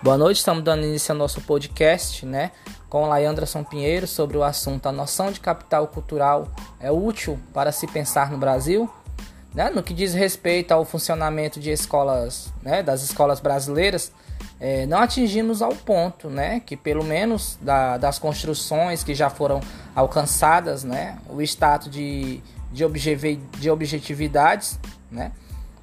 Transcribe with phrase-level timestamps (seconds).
[0.00, 2.52] Boa noite, estamos dando início ao nosso podcast, né,
[2.88, 6.46] com Layandrason Pinheiro sobre o assunto A noção de capital cultural
[6.78, 8.88] é útil para se pensar no Brasil?
[9.52, 14.12] Né, no que diz respeito ao funcionamento de escolas, né, das escolas brasileiras,
[14.60, 19.60] é, não atingimos ao ponto, né, que pelo menos da, das construções que já foram
[19.96, 22.84] alcançadas, né, o status de, de,
[23.58, 24.78] de objetividades,
[25.10, 25.32] né,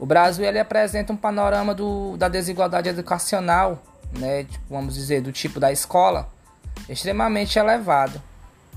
[0.00, 5.32] o Brasil ele apresenta um panorama do, da desigualdade educacional né, tipo, vamos dizer, do
[5.32, 6.28] tipo da escola,
[6.88, 8.20] extremamente elevado,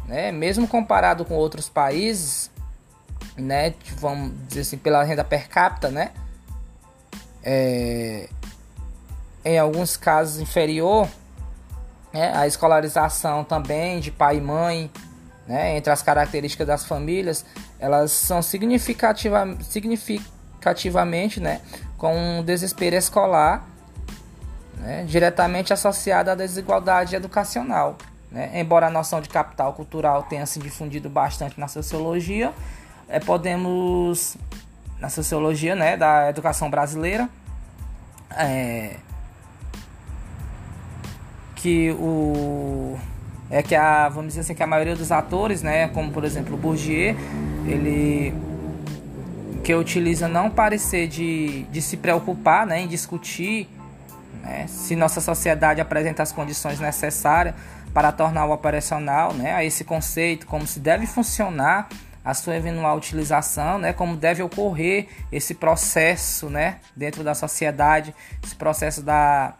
[0.06, 0.32] né?
[0.32, 2.50] Mesmo comparado com outros países,
[3.38, 6.12] né, tipo, vamos dizer assim, pela renda per capita, né?
[7.44, 8.30] É,
[9.44, 11.08] em alguns casos inferior,
[12.14, 14.92] né, a escolarização também de pai e mãe,
[15.48, 17.46] né, entre as características das famílias,
[17.80, 21.62] elas são significativa, significativamente, né,
[21.98, 23.71] com um desespero escolar
[24.82, 27.98] né, diretamente associada à desigualdade educacional.
[28.32, 28.60] Né?
[28.60, 32.52] Embora a noção de capital cultural tenha se difundido bastante na sociologia,
[33.08, 34.38] é, podemos,
[35.00, 37.30] na sociologia né, da educação brasileira,
[38.32, 38.96] é,
[41.56, 42.98] que o
[43.50, 46.56] é que a vamos dizer assim que a maioria dos atores né como por exemplo
[46.56, 47.14] o Bourdieu
[47.68, 48.34] ele
[49.62, 53.70] que utiliza não parecer de, de se preocupar né, em discutir
[54.42, 54.66] né?
[54.68, 57.56] Se nossa sociedade apresenta as condições necessárias
[57.94, 61.90] para tornar o operacional né, a esse conceito, como se deve funcionar
[62.24, 68.56] a sua eventual utilização, né, como deve ocorrer esse processo né, dentro da sociedade, esse
[68.56, 69.56] processo da,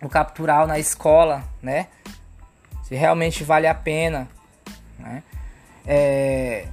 [0.00, 1.86] do captural na escola, né,
[2.82, 4.28] se realmente vale a pena.
[4.98, 5.22] Né.
[5.86, 6.66] É,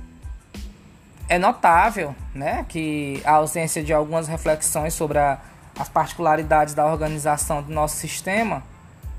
[1.27, 5.39] é notável né, que a ausência de algumas reflexões sobre a
[5.79, 8.61] as particularidades da organização do nosso sistema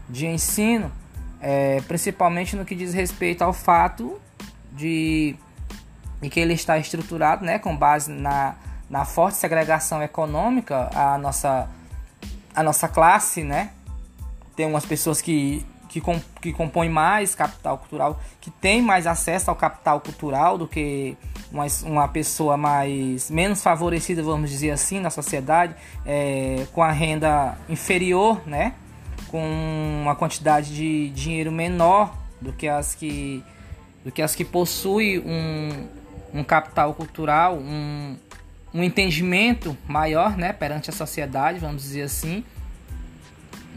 [0.06, 0.92] de ensino,
[1.40, 4.20] é, principalmente no que diz respeito ao fato
[4.70, 5.34] de,
[6.20, 8.56] de que ele está estruturado né, com base na,
[8.90, 11.66] na forte segregação econômica, a nossa,
[12.54, 13.70] a nossa classe, né?
[14.54, 19.50] Tem umas pessoas que que, com, que compõe mais capital cultural, que tem mais acesso
[19.50, 21.16] ao capital cultural do que
[21.50, 25.74] uma, uma pessoa mais menos favorecida, vamos dizer assim, na sociedade,
[26.06, 28.74] é, com a renda inferior, né?
[29.26, 29.42] com
[30.02, 33.42] uma quantidade de dinheiro menor do que as que,
[34.04, 35.88] do que, as que possuem um,
[36.32, 38.16] um capital cultural, um,
[38.72, 40.52] um entendimento maior né?
[40.52, 42.44] perante a sociedade, vamos dizer assim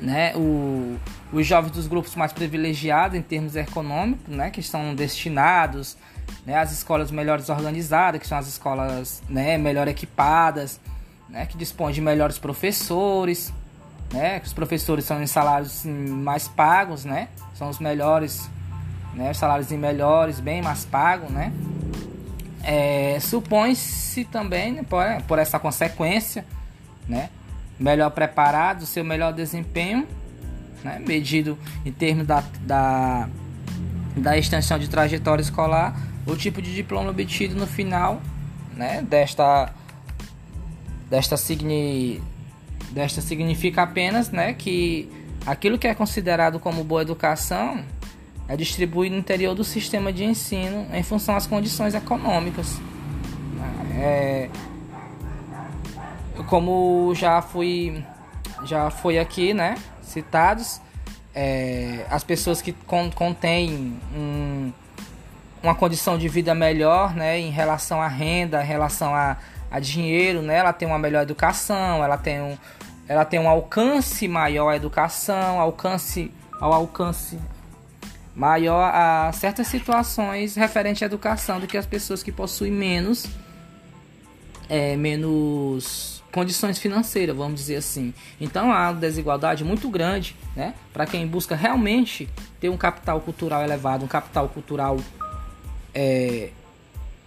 [0.02, 0.98] né, o,
[1.32, 5.98] os jovens dos grupos mais privilegiados em termos econômicos, né, que estão destinados
[6.46, 10.80] né, às escolas melhores organizadas, que são as escolas né, melhor equipadas,
[11.30, 13.54] né, que dispõem de melhores professores,
[14.12, 18.50] né, que os professores são em salários mais pagos, né, são os melhores,
[19.14, 21.52] né, os salários melhores, bem mais pagos, né.
[22.66, 26.46] É, Supõe-se também, né, por, por essa consequência,
[27.08, 27.30] né,
[27.84, 30.08] melhor preparado, seu melhor desempenho,
[30.84, 33.30] né, medido em termos da, da,
[34.16, 35.94] da extensão de trajetória escolar,
[36.26, 38.22] o tipo de diploma obtido no final
[38.74, 39.70] né, desta,
[41.10, 42.24] desta, signi,
[42.92, 45.12] desta significa apenas né, que
[45.46, 47.84] aquilo que é considerado como boa educação
[48.48, 52.80] é distribuído no interior do sistema de ensino em função das condições econômicas.
[53.96, 54.50] É,
[56.48, 58.04] como já fui
[58.66, 60.80] já foi aqui, né, citados,
[61.36, 62.74] é, as pessoas que
[63.16, 64.72] contêm um,
[65.62, 69.38] uma condição de vida melhor, né, em relação à renda, em relação a,
[69.70, 72.58] a dinheiro, né, ela tem uma melhor educação, ela tem um,
[73.08, 77.38] ela tem um alcance maior à educação, alcance ao alcance
[78.36, 83.28] maior a certas situações referente à educação do que as pessoas que possuem menos
[84.70, 88.14] é, menos condições financeiras, vamos dizer assim.
[88.42, 92.28] Então há uma desigualdade muito grande, né, para quem busca realmente
[92.60, 94.98] ter um capital cultural elevado, um capital cultural
[95.94, 96.50] é,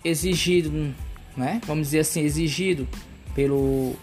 [0.05, 0.93] exigido,
[1.37, 2.87] né, vamos dizer assim, exigido
[3.35, 3.95] pelo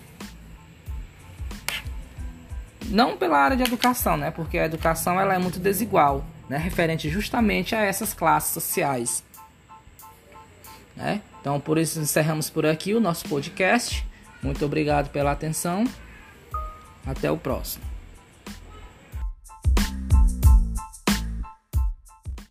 [2.89, 7.09] não pela área de educação, né, porque a educação ela é muito desigual, né, referente
[7.09, 9.21] justamente a essas classes sociais.
[10.95, 11.21] Né?
[11.41, 14.05] Então, por isso encerramos por aqui o nosso podcast.
[14.43, 15.85] Muito obrigado pela atenção.
[17.05, 17.92] Até o próximo.